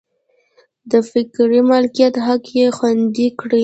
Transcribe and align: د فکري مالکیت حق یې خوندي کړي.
د 0.91 0.93
فکري 1.09 1.61
مالکیت 1.69 2.15
حق 2.25 2.43
یې 2.59 2.65
خوندي 2.77 3.27
کړي. 3.39 3.59